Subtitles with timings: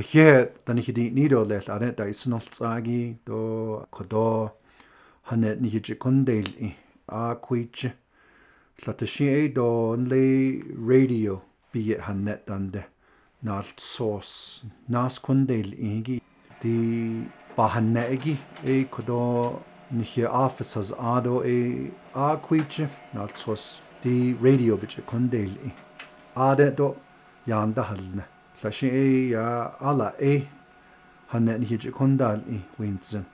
[0.00, 4.52] хэ танихиди нидолэл аре да иснолцааги до кодо
[5.28, 6.46] ханет нихижи кондейл
[7.06, 7.92] а куич
[8.86, 11.42] латаши до онли радио
[11.72, 12.86] бие ханет данде
[13.42, 16.22] наалт сос нас кондейл иги
[16.62, 16.76] ди
[17.56, 19.60] баханнеги э кодо
[19.90, 25.52] нихи офисерс адо э а куич наалт сос ди радио бич кондейл
[26.34, 26.96] аде до
[27.46, 28.24] янда хална
[28.64, 30.42] лаши я ала э
[31.30, 33.24] ханна ни хич кондал и винцэн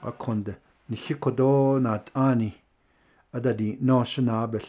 [0.00, 0.56] аконд
[0.88, 2.56] ни хикодо нат ани
[3.32, 4.64] адади ношнабл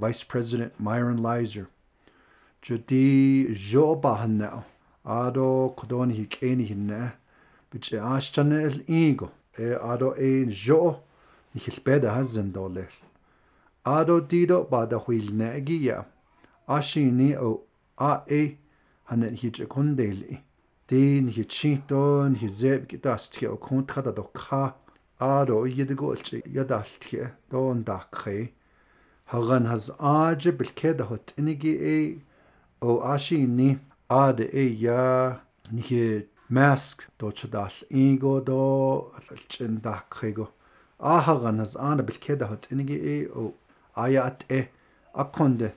[0.00, 1.66] vice president myron lizer
[2.64, 4.64] жуди жоба ханна
[5.04, 7.12] адо кодони хикэни хинна
[7.70, 11.02] бич аашчанэл иго э адо э жо
[11.52, 12.94] ни хилбэда хазэн долэл
[13.84, 16.06] адо дидо бада хуилнаги я
[16.66, 17.50] ашини о
[18.10, 18.56] а э
[19.08, 20.44] ханэ хич кондели
[20.88, 24.64] дин хич шитон хизэб гитаст хэ окунтхада докха
[25.18, 28.52] аро идэгөлч ядалт хэ доон дакхэ
[29.32, 31.98] хаган хаз ааж бэлкэдэ хот эниги э
[32.84, 33.80] о ашини
[34.12, 35.40] ад э я
[35.72, 38.60] нихэ маск дочдал иго до
[39.16, 40.52] алчин дакхэго
[41.16, 43.56] ахаган хаз аана бэлкэдэ хот эниги э о
[43.96, 44.68] аят э
[45.16, 45.72] аконде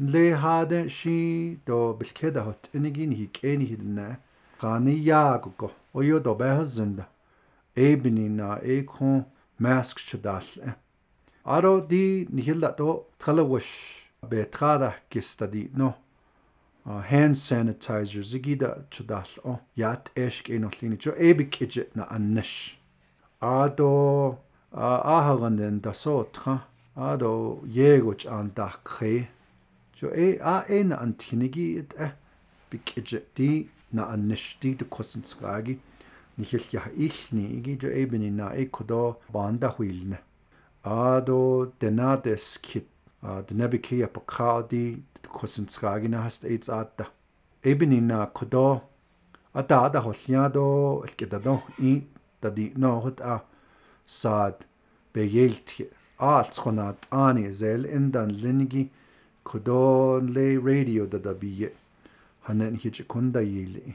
[0.00, 4.04] le hade shi do bilkeda hot enigin hi keni hidna
[4.58, 7.04] qani yaag go oyo do behzinda
[7.76, 9.26] ebni na ekho
[9.58, 10.70] mask chudal e.
[11.44, 13.72] aro di nihilla do tkhalawash
[14.30, 15.94] betrada kistadi no
[16.86, 22.78] ah, hand sanitizer zigida chudal o yat eshk enollini cho ebikije na annish
[23.40, 24.38] ado
[24.72, 26.56] ah, ahaganden dasotha
[26.96, 29.28] ado yegoch andak khe
[30.00, 32.10] so e eh, a e na an tinigi et e eh,
[32.70, 35.78] bikje di na an nishti de kosinskagi
[36.38, 39.02] nihil ja ilni gi jo e bin na e kodo
[39.34, 40.18] banda huilne
[40.84, 41.40] ado
[41.80, 42.86] denades kit
[43.50, 45.02] de nebike ja pokadi
[45.36, 47.04] kosinskagi na hast e zata
[47.62, 48.68] e bin na kodo
[49.54, 50.64] a da da ata ada holnyado
[51.06, 51.54] elkedado
[51.90, 51.92] i
[52.56, 53.34] di no hot a
[54.18, 54.56] sad
[55.12, 55.68] beyelt
[56.30, 58.84] aaltsqonaat aani zel endan linigi
[59.44, 61.72] kudon le radio da da biye
[62.42, 63.94] hanen hich kunda yili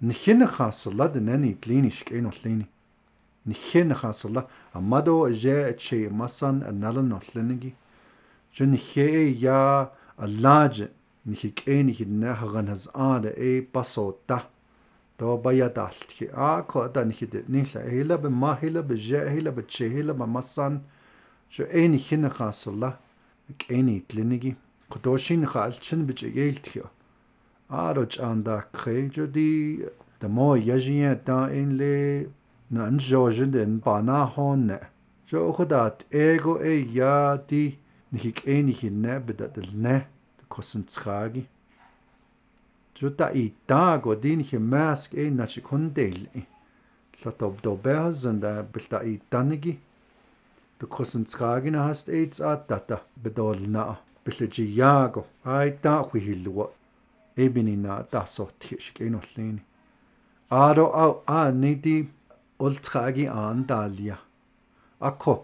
[0.00, 2.66] nikhin khasla da nani klinish ke no lini
[3.46, 7.74] nikhin khasla amado je che masan anala no lini
[8.52, 10.80] ju nikhe e ya alaj
[11.26, 14.48] nikhe ke nikh na hagan haz a da e paso ta
[15.18, 18.82] do baya da alt ki a ko da nikhe de nikhla e ehla be mahila
[18.86, 20.82] be je ehla be che ehla be masan
[21.50, 22.98] ju en khin khasla
[23.54, 24.56] кэни тлениги
[24.90, 26.90] кутошин хаалчин бич эгээлтхё
[27.70, 29.86] аароч анда крэжоди
[30.18, 32.26] тамо яжиа та энле
[32.70, 34.80] нан жожен ден бана хонне
[35.30, 37.78] жо худат эго э я ти
[38.10, 40.08] нихик эни хинне бедатэлне
[40.48, 41.46] косенцраги
[42.98, 46.16] жо та и та го дин хи маск э начи кондел
[47.24, 49.78] латоб добезен да билта и таниги
[50.78, 53.82] Du krysyn tragina hast eits a data bedolna
[54.24, 55.22] billaji yago
[55.52, 56.66] ai ta khihilwa
[57.44, 59.62] ebinina dasortishik inollini
[60.62, 61.96] aro au a nidi
[62.66, 64.18] ultragi an dalia
[65.08, 65.34] akko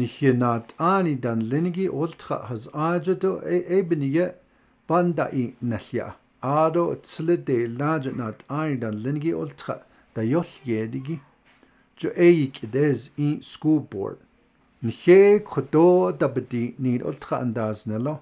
[0.00, 3.32] nihyenat ani dan lenigi ultra has ajato
[3.78, 4.26] ebiniye
[4.88, 6.08] banda i nalya
[6.56, 9.76] aro tslede lajnat ani dan lenigi ultra
[10.14, 11.16] da yoll yedigi
[12.00, 14.18] jo eik des i school board
[14.84, 18.16] نخيك خدو دبدي نير ألتخا أنداز نلا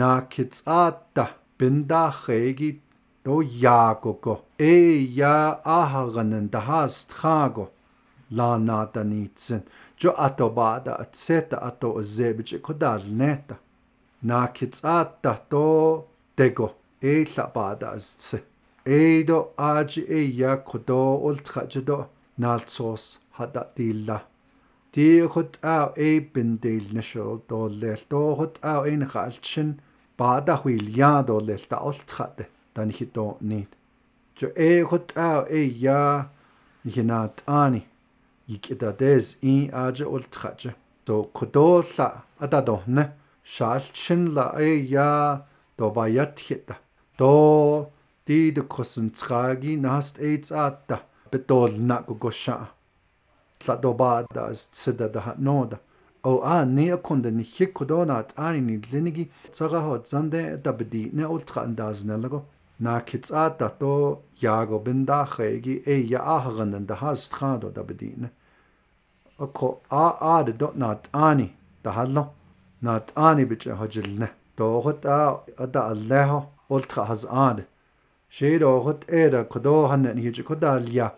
[0.00, 1.24] آت آتا
[1.60, 2.72] بندا خیگی
[3.26, 3.96] دو یا
[4.60, 7.12] إي يا هاست دهاست
[7.56, 7.66] گو
[8.30, 9.60] لا ناتا نيتسن
[10.00, 13.56] جو أتو بادا أتسيتا أتو أزيبج كدار نيتا
[14.22, 16.02] ناكتس آتا تو
[16.38, 16.70] ديغو
[17.04, 18.38] ای لبادا أزتسي
[18.86, 22.04] ای دو آجي ای يا كدو ألتخا جدو
[22.38, 24.20] نالتسوس هدا ديلا
[24.94, 29.70] диохот аа эппен деилнашоо тооллеал тоохот аа инеқалтшин
[30.18, 32.36] баадахуил яадооллеал таорлтхат
[32.74, 33.70] танихито нит
[34.38, 36.28] чо эхот аа эя
[36.84, 37.80] нихинаат аани
[38.54, 40.72] икитадэс и ааже ултхача
[41.06, 42.08] то кодоолла
[42.44, 43.02] атадохна
[43.54, 45.10] шаалчинла эя
[45.76, 46.78] то баятхита
[47.18, 47.32] то
[48.26, 50.96] дид косенцраги наст эйц аатта
[51.32, 52.58] бетолна гогоша
[53.64, 55.78] da tlatlobadas sedadahanoda
[56.24, 59.28] o a nea konda ni hikodonat ani ni linigi
[59.60, 62.42] ho zande da bidi ne ultra ultrandas nelago
[62.80, 62.98] na
[63.58, 68.30] da to yago binda khegi e ya ahganan da has da bidi ne
[69.52, 70.08] ko a
[70.38, 72.30] a de dot nat ani da hallo
[72.82, 77.64] nat ani biche hajilne to hota ada allah ultra has hazan
[78.34, 81.12] شيء روحت إيرا كدو هنن هيج كداليا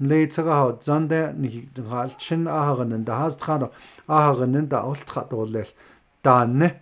[0.00, 1.28] лейцэрэхо занде
[1.76, 3.68] галчин ахарнэн да хастрано
[4.08, 5.68] ахарнэн да олтратоорлэл
[6.24, 6.80] таанне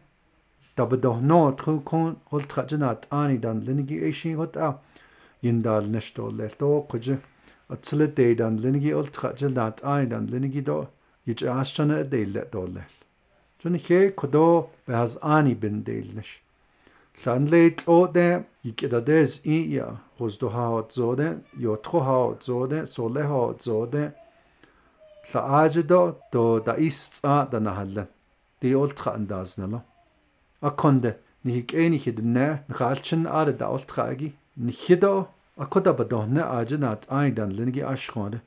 [0.79, 4.81] табдохно трукон олтратжинат ани дан линги эши хота
[5.43, 7.19] индал нэштоорлэл то кужи
[7.69, 10.89] атслэтэй дан линги олтратжинат ани дан линги до
[11.27, 12.87] ич аашчана дейлэ доорлэл
[13.59, 16.31] чүн хэ кодо бэхаз ани бин дейлнэш
[17.27, 24.13] ланлэйт оде икэдадэз ия zode, Hozdohaotzode, zode, Solehaotzode,
[25.31, 28.07] Tlaajedo, do da istsa da nahalle.
[28.63, 29.81] Det er ultra A
[30.67, 35.25] Akonde, nihik enige ne, nhalchen are da ultragi, nihido,
[35.59, 38.41] akoda badohne ajenat aidan lingi ashkode,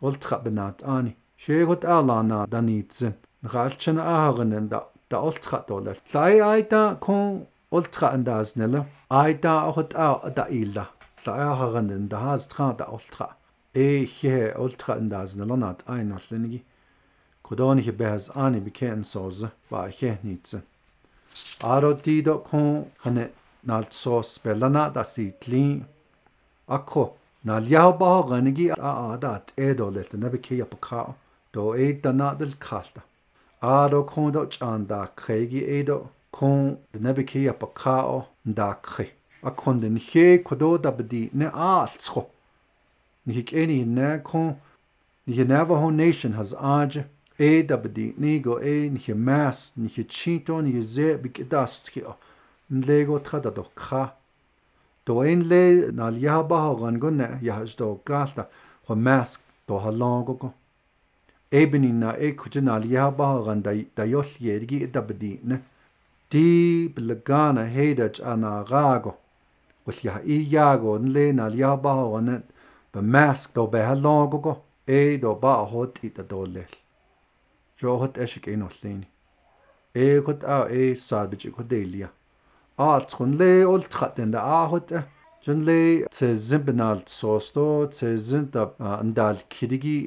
[0.00, 1.16] ultra benat ani.
[1.36, 3.14] Shegot alana danitzen,
[3.44, 5.96] nhalchen ahagenen da da ultra dollar.
[6.10, 10.88] Tlai aida kon ultra andaznalo, aida ahot a da illa
[11.26, 13.26] tla'axaxanin dahaas traa da ultra
[13.86, 16.60] ehe ultra in daas nalanat ein ollinigi
[17.46, 20.58] kodonige behas ani beken soze ba he nitse
[21.72, 22.70] aroti.com kon
[23.04, 23.24] hane
[23.72, 25.64] nalt so spellana da sitli
[26.76, 27.04] akko
[27.50, 31.02] nal yaho ba ganigi a adat edolet ne beke yapka
[31.54, 33.02] do e dana del kalta
[33.78, 35.98] aro kon do chanda khegi edo
[36.38, 36.58] kon
[37.04, 37.96] ne beke yapka
[38.60, 39.14] da khegi
[39.48, 42.22] акконд нхэ кододабди не аалцхо
[43.28, 44.56] нхик эни на кон
[45.26, 47.06] нхэ Navajo Nation has аж
[47.38, 52.16] эдабди ниго э нхэ мас нхэ чинтон юзе бикдаст хио
[52.68, 54.04] нлего тхада докха
[55.06, 58.50] то эн ле нал яхабаха гангон яхаж докгалта
[58.86, 60.54] хо маск то халонгого
[61.52, 65.62] эбни на э кучнал яхабаха ганда дайол ерги эдабди не
[66.32, 69.14] ди блгана хейдаж анагаго
[69.86, 72.42] wulja iyago nlena ljabaho net
[72.92, 74.52] bemask do behalogogo
[74.86, 76.72] e do ba hot ita dolel
[77.80, 79.06] johot eshik enollini
[80.06, 82.08] e kot a e sadbich ko delia
[82.88, 84.90] aaltskun le oltqaten da ahot
[85.44, 85.80] junle
[86.14, 88.62] tsezimbinal sosto tsezinta
[89.02, 90.00] andal kirigi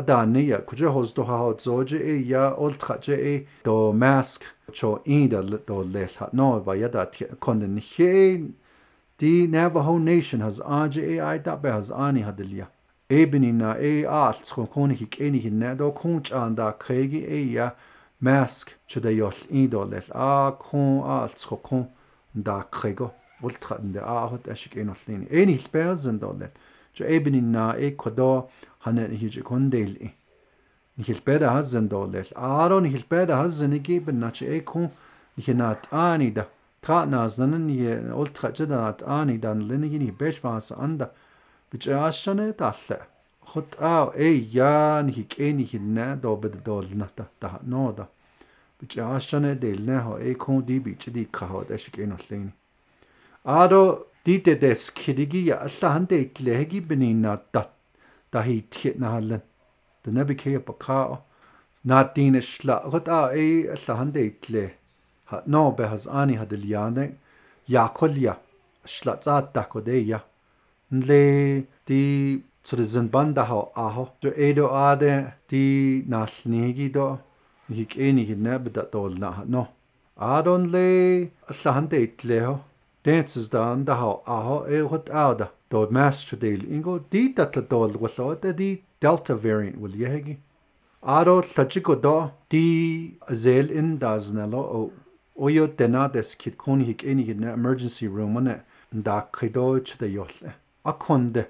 [0.00, 1.36] adania kuja hozdo ha
[1.66, 3.34] zoje e ya oltqaje e
[3.66, 4.42] do mask
[4.78, 7.02] cho inda do lel no ba ya da
[7.44, 8.10] konden he
[9.20, 12.66] Di Navajo Nation has aja e ai da be has ani hadilia.
[13.10, 17.40] Ebeni na e alts kon kon hik eni hinne do konch an da kregi e
[17.56, 17.66] ya
[18.26, 20.32] mask chuda yol idolel a
[20.64, 21.86] kon alts kon
[22.34, 23.10] da krego.
[23.42, 26.52] Ултхан дэ аахад ашиг эн болны эн хэлбэзэн долэл
[26.92, 28.50] жо эбни на экодо
[28.84, 30.10] хана хиж кондел и
[31.00, 34.92] хэлбэда хазэн долэл аарон хэлбэда хазэн гибэн нач экон
[35.40, 36.44] хинат анида
[36.86, 37.92] qaanaasanan ye
[38.22, 41.06] ultqajanaat aanidan lenigini beshmaasa anda
[41.70, 42.98] bicaashane taalle
[43.50, 48.04] khut aa ey yaan hi keni hinna dobed dolna ta ta nooda
[48.80, 52.50] bicaashane delne ho ey khon di bichdi khaho da shiken ullini
[53.58, 53.80] aado
[54.28, 57.62] dite des kirigi ya alla hande itlehegi benina ta
[58.32, 59.42] ta hi tkhitna hallan
[60.02, 61.14] ta nabike pakao
[61.90, 64.68] naatine shla khut aa ey alla hande itleh
[65.46, 66.34] no behazani
[66.70, 67.08] ya
[67.68, 68.36] yakolya
[68.86, 70.20] shlatsa takodeya
[70.92, 75.12] le ti tsurizen banda ho aho jo edo ade
[75.48, 77.18] ti nasnegi do
[77.72, 79.68] hik eni hinne bda tolna no
[80.18, 81.30] adon le
[81.62, 82.60] sahande itleho
[83.04, 87.92] dances dan da ho aho e hot ada do master deal ingo di tatla dol
[88.02, 90.36] wallota di delta variant wil yegi
[91.16, 92.16] aro sachiko do
[92.50, 92.64] di
[93.44, 94.80] zel in daznelo o
[95.40, 98.54] oyo dena des kit kon hik emergency room one
[98.92, 99.96] da kido ch
[100.84, 101.46] a konde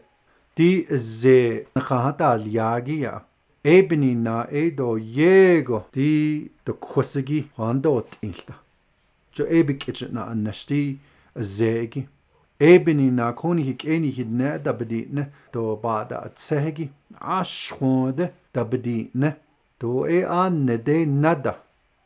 [0.56, 3.20] di ze kha hata liya gi ya
[3.64, 8.54] e bini na e do ye go di de kosigi han do tilta
[9.34, 10.04] jo e bi kit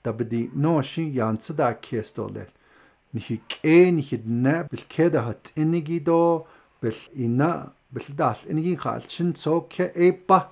[0.05, 2.47] dabdi noşi yansı da kestolel.
[3.15, 6.45] Nihi ke nihi dne bil keda hat inigi do
[6.83, 10.51] bil ina bil dal inigi kalçın so ke ebba.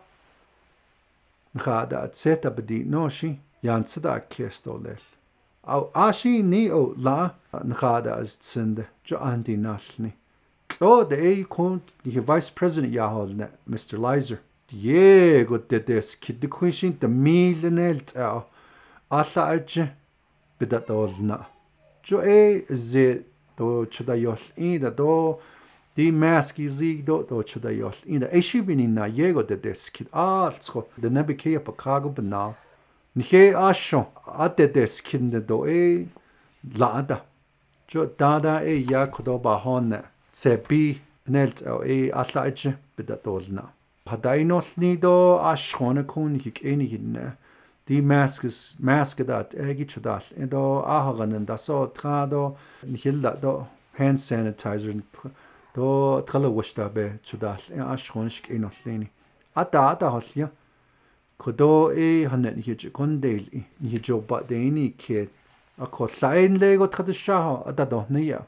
[1.54, 5.00] Nxada atse dabdi noshi yansı da kestolel.
[5.64, 7.34] Au ashi ni o la
[7.68, 10.12] nxada aztsinde jo andi nalni.
[10.80, 13.08] Oh, der ey kommt, die Vice President ja
[13.66, 13.96] Mr.
[14.02, 14.38] Leiser.
[14.70, 18.44] Diego de des kid de quishin de milenelt au.
[19.20, 19.90] аллаачи
[20.58, 21.38] пидатоолна
[22.02, 23.24] чо э зе
[23.58, 25.38] то чудайол инда до
[25.94, 32.54] ди маски зигдо то чудайол инда эшибинина его де дескит аалцхо де набикея пакаго бна
[33.14, 36.06] нихе ашо ате дескинде до э
[36.74, 37.22] лада
[37.86, 43.72] чо дада э я кодо бахонне цепи нэлт э аллаачи пидатоолна
[44.04, 47.36] падайнолни до ашхоне кун хик эни хинне
[47.92, 50.62] Damascus maskedat egichadat endo
[50.98, 53.66] ahaganen daso trado nihilla do
[53.98, 54.94] hand sanitizer
[55.74, 55.90] do
[56.28, 59.08] tralawshta be chudal e ashkhonshk inollini
[59.62, 60.48] ata ata holya
[61.42, 61.70] kodo
[62.06, 63.42] e hanen hij kondel
[63.80, 65.28] ni jobba deini ke
[65.86, 68.40] akollain lego tradishaho ata do niya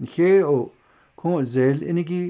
[0.00, 0.70] nihe o
[1.16, 2.24] kon zel inigi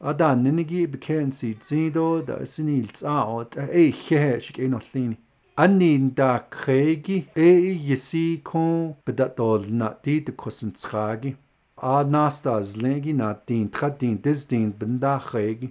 [0.00, 5.16] adan inigi bekensi zido da sinil tsaot e he shik inollini
[5.64, 7.46] aninda kregi e
[7.88, 11.30] yesi kon bedatol na ti de kosen tragi
[11.78, 15.68] a nasta zlengi na tin tratin des din benda kregi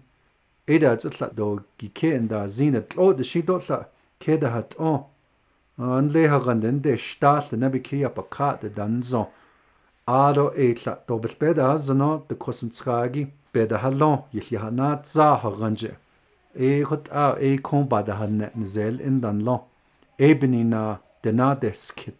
[0.73, 3.79] eda zatla do giken da zine tlo de shidotla
[4.23, 5.01] keda hat on
[5.77, 9.23] an le haganden de staat de nebiki apakat de danzo
[10.23, 13.23] ado etla do beda zano de kosen tragi
[13.53, 15.91] beda halon yesi hanat za haganje
[16.67, 19.61] e hot a e kon badahan nezel in danlon
[20.17, 22.15] эбнина денадес кит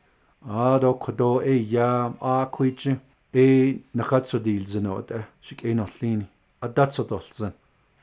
[0.46, 2.88] адо кодо э я а куич
[3.32, 6.28] э нахацо дилзэн ота шик эн орлын
[6.60, 7.54] адацод болсон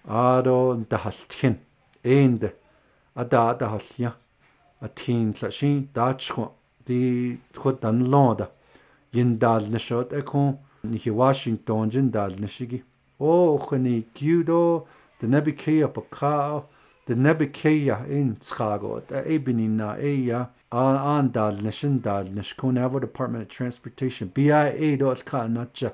[0.07, 1.59] адо дахалтхин
[2.03, 2.55] энд
[3.15, 4.15] ада ада холъя
[4.81, 6.53] атхин лашин даачхо
[6.87, 8.51] ди тхо данлода
[9.13, 12.83] яндал нашот эко нихи вашингтон жиндал нашиги
[13.19, 14.87] о хни кюдо
[15.21, 16.65] днабикея пакао
[17.09, 25.19] de nebekeja in Skagot, Ebinina, Eja, Andal, Nishindal, Nishkun Avo Department of Transportation, BIA dot
[25.25, 25.93] Kanacha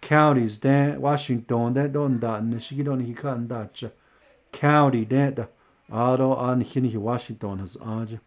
[0.00, 3.92] counties, Dan Washington, that don da Nishigidon Hikandacha
[4.52, 5.44] county, Dan da
[5.92, 8.20] Ado Anhini Washington has Anja.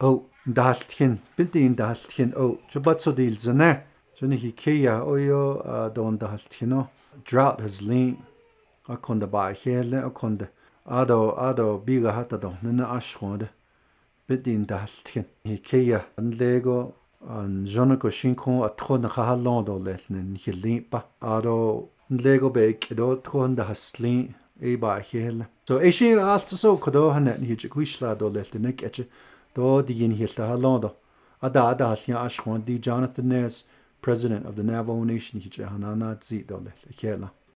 [0.00, 3.82] Oh, Daltchen, Bintin Daltchen, oh, Jabatso Dil Zane,
[4.20, 6.88] Jonihikia, Oyo, Don Daltchino,
[7.24, 8.20] drought has lean,
[8.88, 10.48] Akonda Bahele, Akonda.
[10.84, 13.48] adó adó bíga hatadó nuna ascóide
[14.28, 16.94] bitín de halltcin hí céa an légó
[17.28, 23.20] an Johna go sinú a tro na chahaládó leithnin chi lípa adó légó be idó
[23.22, 25.46] tuan de has slí éba chéile.
[25.68, 29.06] So é sé alta só chudó hanna híidir chuisládó leithlinnig ete
[29.54, 30.94] dó d dhéon hiil a haládó
[31.40, 33.66] a dá a hallne ascóin dí Jonathan Nes,
[34.00, 37.41] President of the Navajo Nation hí hanna zídó leith chéile.